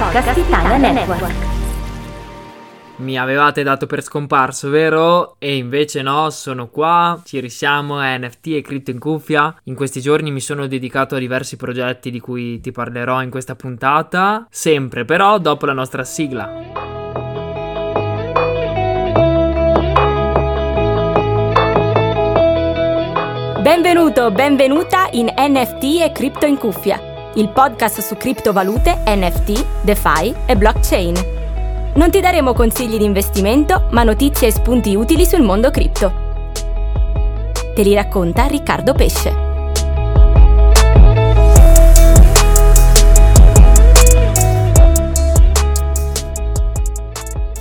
[0.00, 1.34] Podcast Italia Network.
[2.96, 5.34] Mi avevate dato per scomparso, vero?
[5.38, 9.54] E invece no, sono qua, ci risiamo, è NFT e cripto in cuffia.
[9.64, 13.54] In questi giorni mi sono dedicato a diversi progetti di cui ti parlerò in questa
[13.54, 16.50] puntata, sempre però dopo la nostra sigla.
[23.60, 30.56] Benvenuto, benvenuta in NFT e cripto in cuffia il podcast su criptovalute, NFT, DeFi e
[30.56, 31.14] blockchain.
[31.94, 36.28] Non ti daremo consigli di investimento, ma notizie e spunti utili sul mondo cripto.
[37.74, 39.49] Te li racconta Riccardo Pesce.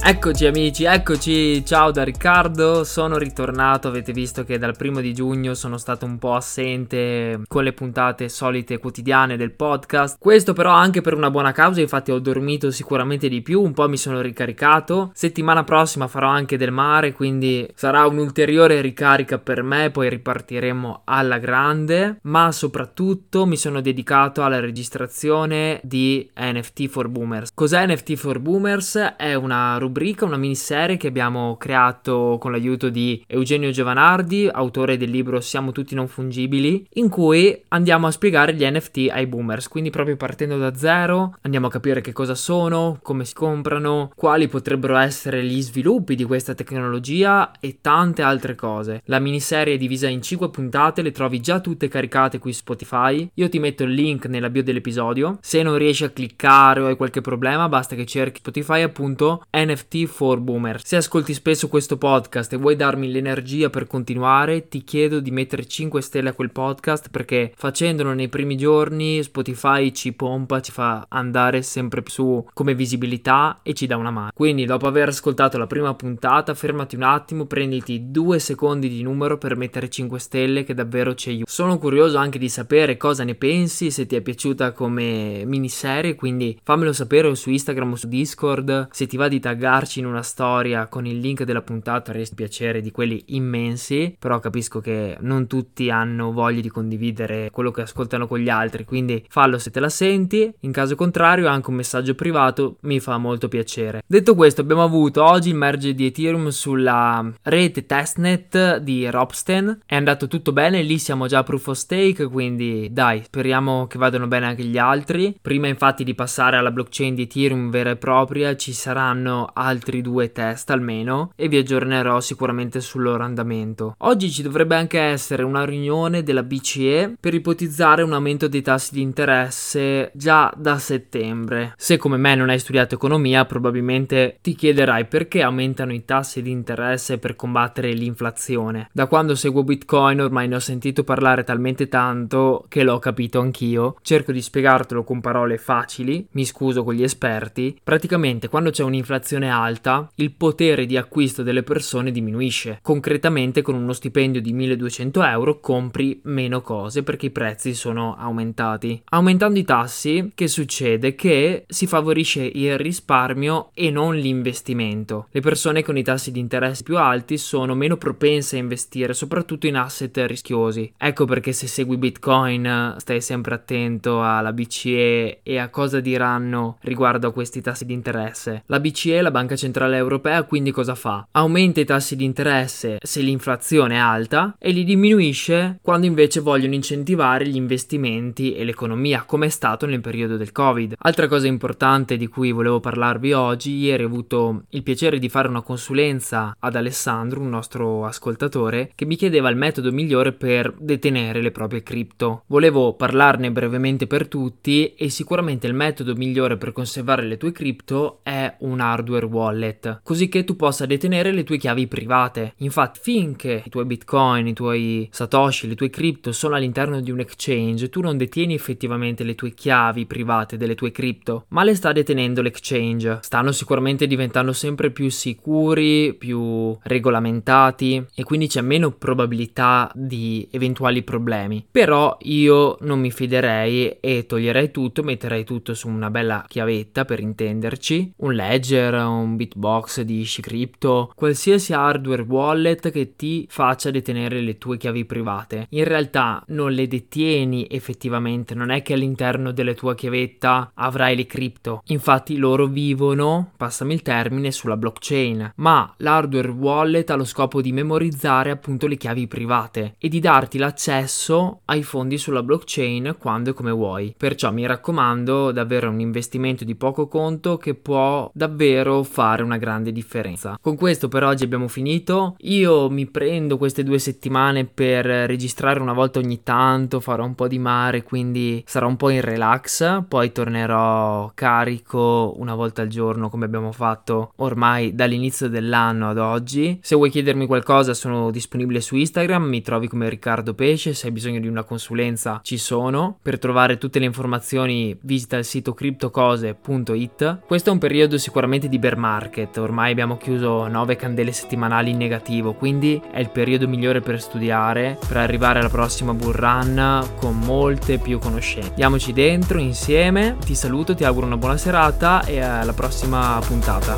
[0.09, 5.53] Eccoci amici, eccoci, ciao da Riccardo, sono ritornato, avete visto che dal primo di giugno
[5.53, 11.01] sono stato un po' assente con le puntate solite quotidiane del podcast, questo però anche
[11.01, 15.11] per una buona causa, infatti ho dormito sicuramente di più, un po' mi sono ricaricato,
[15.13, 21.37] settimana prossima farò anche del mare, quindi sarà un'ulteriore ricarica per me, poi ripartiremo alla
[21.37, 27.51] grande, ma soprattutto mi sono dedicato alla registrazione di NFT for Boomers.
[27.53, 28.95] Cos'è NFT for Boomers?
[29.15, 34.95] È una rubrica rubrica, una miniserie che abbiamo creato con l'aiuto di Eugenio Giovanardi, autore
[34.95, 39.67] del libro Siamo tutti non fungibili, in cui andiamo a spiegare gli NFT ai boomers,
[39.67, 44.47] quindi proprio partendo da zero andiamo a capire che cosa sono, come si comprano, quali
[44.47, 49.01] potrebbero essere gli sviluppi di questa tecnologia e tante altre cose.
[49.05, 53.29] La miniserie è divisa in 5 puntate, le trovi già tutte caricate qui su Spotify.
[53.33, 55.39] Io ti metto il link nella bio dell'episodio.
[55.41, 59.88] Se non riesci a cliccare o hai qualche problema, basta che cerchi Spotify appunto NFT
[59.89, 60.79] NFT for Boomer.
[60.83, 65.65] Se ascolti spesso questo podcast e vuoi darmi l'energia per continuare, ti chiedo di mettere
[65.65, 71.07] 5 stelle a quel podcast perché facendolo nei primi giorni Spotify ci pompa, ci fa
[71.09, 74.31] andare sempre su come visibilità e ci dà una mano.
[74.33, 79.37] Quindi dopo aver ascoltato la prima puntata, fermati un attimo, prenditi due secondi di numero
[79.37, 81.49] per mettere 5 stelle che davvero ci aiuta.
[81.49, 86.57] Sono curioso anche di sapere cosa ne pensi, se ti è piaciuta come miniserie, quindi
[86.61, 90.23] fammelo sapere su Instagram o su Discord, se ti va di taggare buttarci in una
[90.23, 95.47] storia con il link della puntata resti piacere di quelli immensi, però capisco che non
[95.47, 99.79] tutti hanno voglia di condividere quello che ascoltano con gli altri, quindi fallo se te
[99.79, 104.03] la senti, in caso contrario anche un messaggio privato mi fa molto piacere.
[104.05, 109.95] Detto questo abbiamo avuto oggi il merge di Ethereum sulla rete testnet di Ropsten, è
[109.95, 114.27] andato tutto bene, lì siamo già a proof of stake, quindi dai, speriamo che vadano
[114.27, 115.37] bene anche gli altri.
[115.41, 120.31] Prima infatti di passare alla blockchain di Ethereum vera e propria ci saranno altri due
[120.31, 123.95] test almeno e vi aggiornerò sicuramente sul loro andamento.
[123.99, 128.93] Oggi ci dovrebbe anche essere una riunione della BCE per ipotizzare un aumento dei tassi
[128.93, 131.73] di interesse già da settembre.
[131.77, 136.51] Se come me non hai studiato economia, probabilmente ti chiederai perché aumentano i tassi di
[136.51, 138.89] interesse per combattere l'inflazione.
[138.91, 143.95] Da quando seguo Bitcoin ormai ne ho sentito parlare talmente tanto che l'ho capito anch'io.
[144.01, 147.77] Cerco di spiegartelo con parole facili, mi scuso con gli esperti.
[147.83, 152.79] Praticamente quando c'è un'inflazione alta, il potere di acquisto delle persone diminuisce.
[152.81, 159.01] Concretamente con uno stipendio di 1200 euro compri meno cose perché i prezzi sono aumentati.
[159.09, 161.15] Aumentando i tassi, che succede?
[161.15, 165.27] Che si favorisce il risparmio e non l'investimento.
[165.31, 169.67] Le persone con i tassi di interesse più alti sono meno propense a investire, soprattutto
[169.67, 170.93] in asset rischiosi.
[170.97, 177.27] Ecco perché se segui Bitcoin stai sempre attento alla BCE e a cosa diranno riguardo
[177.27, 178.63] a questi tassi di interesse.
[178.67, 181.25] La BCE, la Banca Centrale Europea quindi cosa fa?
[181.31, 186.73] Aumenta i tassi di interesse se l'inflazione è alta e li diminuisce quando invece vogliono
[186.73, 190.95] incentivare gli investimenti e l'economia, come è stato nel periodo del Covid.
[190.97, 195.47] Altra cosa importante di cui volevo parlarvi oggi, ieri ho avuto il piacere di fare
[195.47, 201.41] una consulenza ad Alessandro, un nostro ascoltatore, che mi chiedeva il metodo migliore per detenere
[201.41, 202.43] le proprie cripto.
[202.47, 208.19] Volevo parlarne brevemente per tutti e sicuramente il metodo migliore per conservare le tue cripto
[208.23, 212.53] è un hardware wallet, così che tu possa detenere le tue chiavi private.
[212.57, 217.19] Infatti, finché i tuoi bitcoin, i tuoi satoshi, le tue cripto sono all'interno di un
[217.19, 221.91] exchange, tu non detieni effettivamente le tue chiavi private delle tue cripto, ma le sta
[221.91, 223.19] detenendo l'exchange.
[223.21, 231.03] Stanno sicuramente diventando sempre più sicuri, più regolamentati e quindi c'è meno probabilità di eventuali
[231.03, 231.65] problemi.
[231.69, 237.19] Però io non mi fiderei e toglierei tutto, metterei tutto su una bella chiavetta per
[237.19, 244.57] intenderci, un ledger, un Bitbox di Crypto, qualsiasi hardware wallet che ti faccia detenere le
[244.57, 245.67] tue chiavi private.
[245.71, 251.25] In realtà non le detieni effettivamente, non è che all'interno della tua chiavetta avrai le
[251.25, 251.81] cripto.
[251.87, 257.71] Infatti loro vivono, passami il termine, sulla blockchain, ma l'hardware wallet ha lo scopo di
[257.71, 263.53] memorizzare appunto le chiavi private e di darti l'accesso ai fondi sulla blockchain quando e
[263.53, 264.15] come vuoi.
[264.17, 269.91] Perciò mi raccomando, davvero un investimento di poco conto che può davvero fare una grande
[269.91, 270.57] differenza.
[270.61, 272.35] Con questo per oggi abbiamo finito.
[272.39, 277.49] Io mi prendo queste due settimane per registrare una volta ogni tanto, farò un po'
[277.49, 283.29] di mare, quindi sarò un po' in relax, poi tornerò carico una volta al giorno
[283.29, 286.79] come abbiamo fatto ormai dall'inizio dell'anno ad oggi.
[286.81, 291.11] Se vuoi chiedermi qualcosa sono disponibile su Instagram, mi trovi come Riccardo Pesce, se hai
[291.11, 293.17] bisogno di una consulenza ci sono.
[293.21, 297.39] Per trovare tutte le informazioni visita il sito criptocose.it.
[297.45, 298.27] Questo è un periodo sicuramente
[298.67, 303.67] di bear market, ormai abbiamo chiuso 9 candele settimanali in negativo, quindi è il periodo
[303.67, 308.69] migliore per studiare, per arrivare alla prossima bull run con molte più conoscenze.
[308.69, 313.97] Andiamoci dentro insieme, ti saluto, ti auguro una buona serata e alla prossima puntata.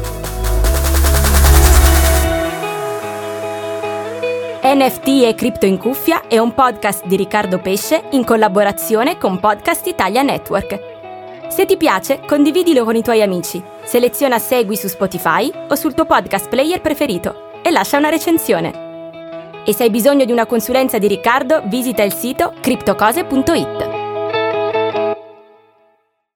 [4.63, 9.85] NFT e Cripto in Cuffia è un podcast di Riccardo Pesce in collaborazione con Podcast
[9.87, 10.79] Italia Network.
[11.49, 16.05] Se ti piace, condividilo con i tuoi amici, seleziona Segui su Spotify o sul tuo
[16.05, 18.71] podcast player preferito e lascia una recensione.
[19.65, 24.00] E se hai bisogno di una consulenza di Riccardo, visita il sito criptocose.it.